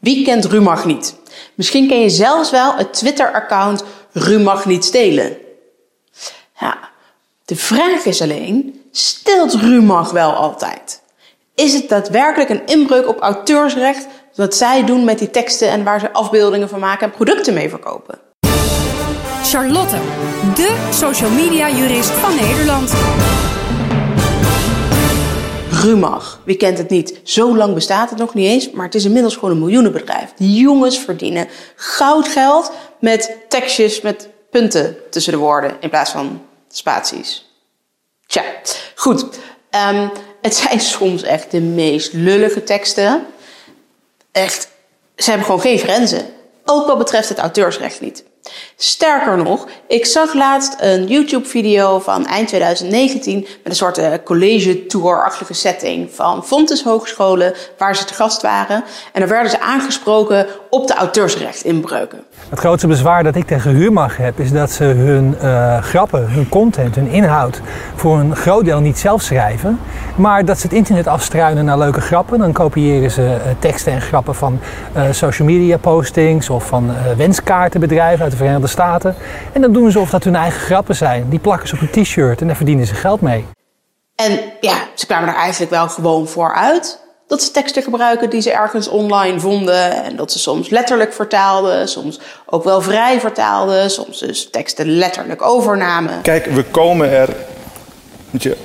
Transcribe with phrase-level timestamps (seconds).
[0.00, 1.14] Wie kent Rumach niet?
[1.54, 5.36] Misschien ken je zelfs wel het Twitter-account Rumach niet stelen.
[6.60, 6.78] Ja,
[7.44, 11.02] de vraag is alleen, stelt Rumach wel altijd?
[11.54, 16.00] Is het daadwerkelijk een inbreuk op auteursrecht wat zij doen met die teksten en waar
[16.00, 18.18] ze afbeeldingen van maken en producten mee verkopen?
[19.44, 19.96] Charlotte,
[20.54, 22.92] de social media jurist van Nederland.
[25.80, 27.20] Rumach, wie kent het niet?
[27.22, 30.32] Zo lang bestaat het nog niet eens, maar het is inmiddels gewoon een miljoenenbedrijf.
[30.36, 37.50] Die jongens verdienen goudgeld met tekstjes met punten tussen de woorden in plaats van spaties.
[38.26, 38.44] Tja,
[38.94, 39.26] goed.
[39.70, 40.08] Ehm,
[40.42, 43.26] het zijn soms echt de meest lullige teksten.
[44.32, 44.68] Echt,
[45.16, 46.26] ze hebben gewoon geen grenzen.
[46.64, 48.24] Ook wat betreft het auteursrecht niet.
[48.76, 54.86] Sterker nog, ik zag laatst een YouTube-video van eind 2019 met een soort uh, college
[54.86, 58.84] tour-achtige setting van Fontes Hogescholen waar ze te gast waren.
[59.12, 62.24] En dan werden ze aangesproken op de auteursrechtinbreuken.
[62.48, 66.48] Het grootste bezwaar dat ik tegen Huurmag heb is dat ze hun uh, grappen, hun
[66.48, 67.60] content, hun inhoud
[67.94, 69.80] voor een groot deel niet zelf schrijven.
[70.20, 72.38] Maar dat ze het internet afstruinen naar leuke grappen.
[72.38, 74.60] Dan kopiëren ze uh, teksten en grappen van
[75.10, 79.14] social media postings of van wenskaartenbedrijven uit de Verenigde Staten.
[79.52, 81.28] En dan doen ze of dat hun eigen grappen zijn.
[81.28, 83.46] Die plakken ze op een t-shirt en daar verdienen ze geld mee.
[84.14, 88.40] En ja, ze kwamen er eigenlijk wel gewoon voor uit dat ze teksten gebruiken die
[88.40, 90.04] ze ergens online vonden.
[90.04, 95.42] En dat ze soms letterlijk vertaalden, soms ook wel vrij vertaalden, soms dus teksten letterlijk
[95.42, 96.20] overnamen.
[96.22, 97.28] Kijk, we komen er
[98.30, 98.56] weet je,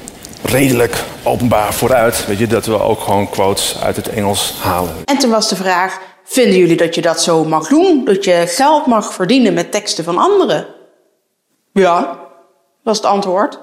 [0.45, 2.25] redelijk openbaar vooruit.
[2.25, 4.93] Weet je, dat we ook gewoon quotes uit het Engels halen.
[5.05, 8.05] En toen was de vraag: Vinden jullie dat je dat zo mag doen?
[8.05, 10.67] Dat je geld mag verdienen met teksten van anderen?
[11.73, 12.19] Ja,
[12.83, 13.59] was het antwoord.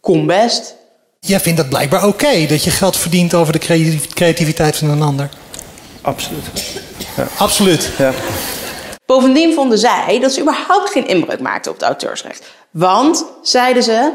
[0.00, 0.74] Kom best.
[1.20, 5.28] Jij vindt dat blijkbaar oké, dat je geld verdient over de creativiteit van een ander?
[6.02, 6.42] Absoluut.
[7.16, 7.26] Ja.
[7.38, 7.90] Absoluut.
[7.98, 8.12] Ja.
[9.06, 12.46] Bovendien vonden zij dat ze überhaupt geen inbreuk maakten op het auteursrecht.
[12.70, 14.12] Want, zeiden ze,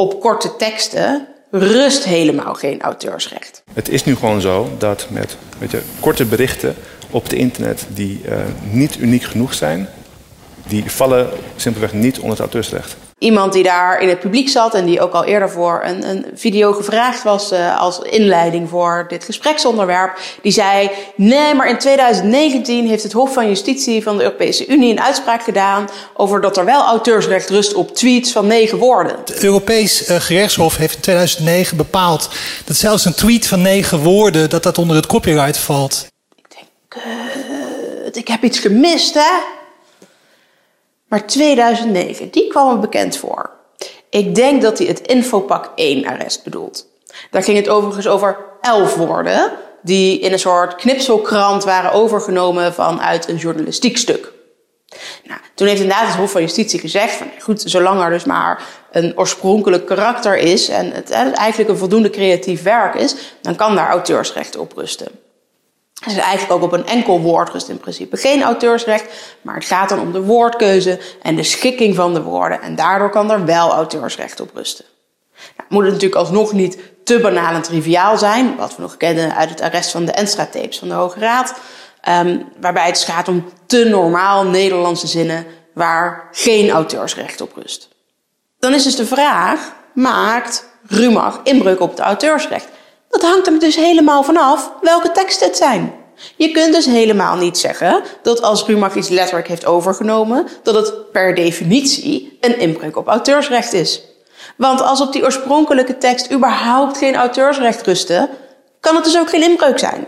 [0.00, 3.62] op korte teksten rust helemaal geen auteursrecht.
[3.72, 5.36] Het is nu gewoon zo dat met
[6.00, 6.74] korte berichten
[7.10, 8.38] op het internet die uh,
[8.70, 9.88] niet uniek genoeg zijn,
[10.66, 12.96] die vallen simpelweg niet onder het auteursrecht.
[13.18, 16.26] Iemand die daar in het publiek zat en die ook al eerder voor een, een
[16.34, 22.88] video gevraagd was uh, als inleiding voor dit gespreksonderwerp, die zei: Nee, maar in 2019
[22.88, 26.64] heeft het Hof van Justitie van de Europese Unie een uitspraak gedaan over dat er
[26.64, 29.16] wel auteursrecht rust op tweets van negen woorden.
[29.24, 32.28] Het Europees uh, Gerechtshof heeft in 2009 bepaald
[32.64, 36.06] dat zelfs een tweet van negen woorden dat dat onder het copyright valt.
[36.34, 39.57] Ik denk, uh, ik heb iets gemist, hè?
[41.08, 43.50] Maar 2009, die kwam me bekend voor.
[44.10, 46.86] Ik denk dat hij het infopak 1 arrest bedoelt.
[47.30, 49.52] Daar ging het overigens over 11 woorden
[49.82, 54.32] die in een soort knipselkrant waren overgenomen vanuit een journalistiek stuk.
[55.24, 58.62] Nou, toen heeft inderdaad het Hof van Justitie gezegd van goed, zolang er dus maar
[58.90, 63.90] een oorspronkelijk karakter is en het eigenlijk een voldoende creatief werk is, dan kan daar
[63.90, 65.08] auteursrecht op rusten.
[66.00, 69.64] Het is eigenlijk ook op een enkel woord rust in principe geen auteursrecht, maar het
[69.64, 73.44] gaat dan om de woordkeuze en de schikking van de woorden en daardoor kan er
[73.44, 74.84] wel auteursrecht op rusten.
[75.56, 79.34] Nou, moet het natuurlijk alsnog niet te banaal en triviaal zijn, wat we nog kennen
[79.34, 81.54] uit het arrest van de Enstra-tapes van de Hoge Raad,
[82.08, 87.88] um, waarbij het gaat om te normaal Nederlandse zinnen waar geen auteursrecht op rust.
[88.58, 92.68] Dan is dus de vraag, maakt Rumach inbreuk op het auteursrecht?
[93.08, 95.92] Dat hangt er dus helemaal vanaf welke teksten het zijn.
[96.36, 101.12] Je kunt dus helemaal niet zeggen dat als Rumach iets letterlijk heeft overgenomen, dat het
[101.12, 104.02] per definitie een inbreuk op auteursrecht is.
[104.56, 108.28] Want als op die oorspronkelijke tekst überhaupt geen auteursrecht rustte,
[108.80, 110.06] kan het dus ook geen inbreuk zijn.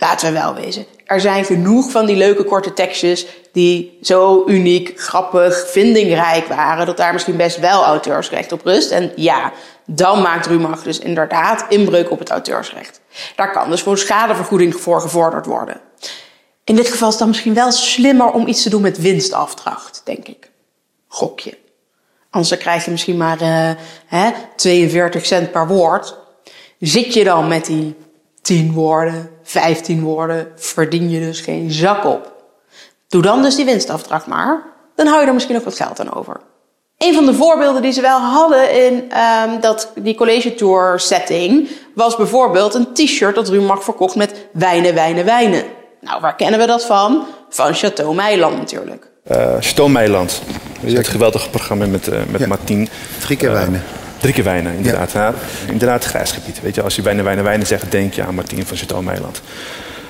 [0.00, 0.86] Laten we wel wezen.
[1.04, 6.96] Er zijn genoeg van die leuke korte tekstjes die zo uniek, grappig, vindingrijk waren, dat
[6.96, 8.90] daar misschien best wel auteursrecht op rust.
[8.90, 9.52] En ja,
[9.86, 13.00] dan maakt Rumach dus inderdaad inbreuk op het auteursrecht.
[13.36, 15.80] Daar kan dus gewoon schadevergoeding voor gevorderd worden.
[16.64, 20.28] In dit geval is dan misschien wel slimmer om iets te doen met winstafdracht, denk
[20.28, 20.50] ik.
[21.08, 21.58] Gokje.
[22.30, 23.38] Anders krijg je misschien maar
[24.06, 26.16] hè, 42 cent per woord.
[26.78, 27.96] Zit je dan met die
[28.48, 32.32] 10 woorden, 15 woorden, verdien je dus geen zak op.
[33.08, 34.62] Doe dan dus die winstafdracht maar.
[34.94, 36.40] Dan hou je er misschien ook wat geld aan over.
[36.98, 41.68] Een van de voorbeelden die ze wel hadden in um, dat, die college tour setting
[41.94, 45.64] was bijvoorbeeld een t-shirt dat Rumach verkocht met wijnen, wijnen, wijnen.
[46.00, 47.26] Nou, waar kennen we dat van?
[47.48, 49.10] Van Chateau Meiland natuurlijk.
[49.30, 50.42] Uh, Chateau Meiland.
[50.80, 52.46] Het geweldige programma met, uh, met ja.
[52.46, 52.88] Martien.
[53.20, 53.82] Drie keer wijnen.
[53.92, 55.12] Uh, drie keer wijnen, inderdaad.
[55.12, 55.34] Ja.
[55.70, 56.60] inderdaad, grijs gebied.
[56.60, 59.40] Weet je, als je wijnen, wijnen, wijnen zegt, denk je aan Martien van Chateau Meiland.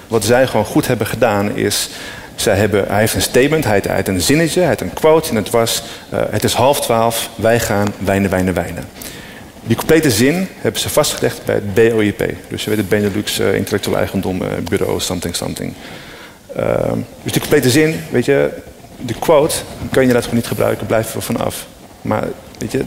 [0.06, 1.88] Wat zij gewoon goed hebben gedaan is...
[2.34, 5.30] Zij hebben, hij heeft een statement, hij heeft een zinnetje, hij heeft een quote.
[5.30, 5.82] En het was,
[6.14, 8.84] uh, het is half twaalf, wij gaan wijnen, wijnen, wijnen.
[9.62, 12.34] Die complete zin hebben ze vastgelegd bij het BOIP.
[12.48, 15.74] Dus je weet het Benelux uh, Intellectueel Eigendom uh, Bureau, something, something.
[16.58, 18.50] Uh, dus die complete zin, weet je,
[19.00, 19.54] de quote,
[19.90, 21.66] kan je dat gewoon niet gebruiken, blijven we vanaf.
[22.02, 22.24] Maar
[22.58, 22.84] weet je,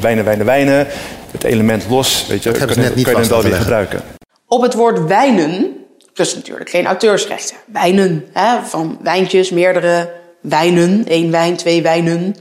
[0.00, 0.86] wijnen, wijnen, wijnen,
[1.30, 4.02] het element los, weet je, Dat kan, net niet je het wel weer gebruiken.
[4.46, 5.76] Op het woord wijnen,
[6.12, 7.56] dus natuurlijk geen auteursrechten.
[7.66, 12.36] Wijnen, hè, van wijntjes, meerdere wijnen, één wijn, twee wijnen.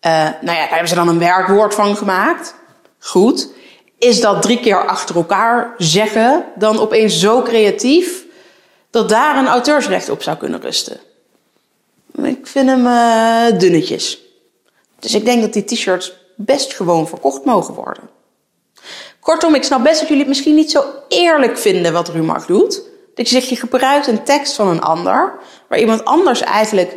[0.00, 2.54] Eh, nou ja, daar hebben ze dan een werkwoord van gemaakt.
[2.98, 3.48] Goed.
[3.98, 8.24] Is dat drie keer achter elkaar zeggen dan opeens zo creatief
[8.90, 11.00] dat daar een auteursrecht op zou kunnen rusten?
[12.22, 14.20] Ik vind hem eh, dunnetjes.
[14.98, 16.12] Dus ik denk dat die t-shirts
[16.44, 18.10] best gewoon verkocht mogen worden.
[19.20, 22.82] Kortom, ik snap best dat jullie het misschien niet zo eerlijk vinden wat Rumach doet.
[23.14, 25.38] Dat je zegt, je gebruikt een tekst van een ander,
[25.68, 26.96] waar iemand anders eigenlijk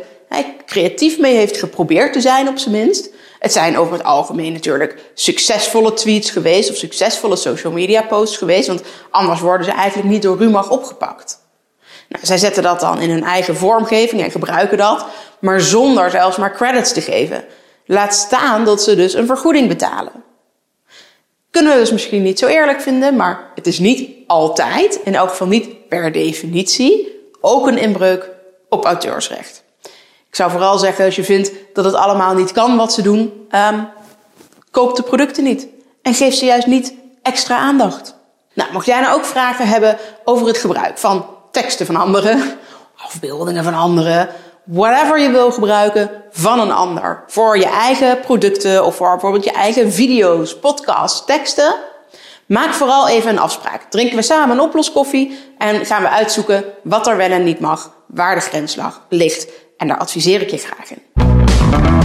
[0.66, 3.10] creatief mee heeft geprobeerd te zijn, op zijn minst.
[3.38, 8.66] Het zijn over het algemeen natuurlijk succesvolle tweets geweest of succesvolle social media posts geweest,
[8.66, 11.42] want anders worden ze eigenlijk niet door Rumach opgepakt.
[12.08, 15.06] Nou, zij zetten dat dan in hun eigen vormgeving en gebruiken dat,
[15.38, 17.44] maar zonder zelfs maar credits te geven.
[17.84, 20.12] Laat staan dat ze dus een vergoeding betalen.
[21.50, 25.28] Kunnen we dus misschien niet zo eerlijk vinden, maar het is niet altijd, in elk
[25.28, 28.30] geval niet per definitie, ook een inbreuk
[28.68, 29.62] op auteursrecht.
[30.28, 33.46] Ik zou vooral zeggen, als je vindt dat het allemaal niet kan wat ze doen,
[33.70, 33.88] um,
[34.70, 35.66] koop de producten niet.
[36.02, 38.14] En geef ze juist niet extra aandacht.
[38.54, 42.58] Nou, mocht jij nou ook vragen hebben over het gebruik van teksten van anderen,
[42.96, 44.28] afbeeldingen van anderen,
[44.64, 47.24] whatever je wil gebruiken van een ander.
[47.26, 51.74] Voor je eigen producten of voor bijvoorbeeld je eigen video's, podcasts, teksten.
[52.46, 53.82] Maak vooral even een afspraak.
[53.90, 57.94] Drinken we samen een oploskoffie en gaan we uitzoeken wat er wel en niet mag,
[58.06, 58.76] waar de grens
[59.08, 59.48] ligt.
[59.76, 62.03] En daar adviseer ik je graag in.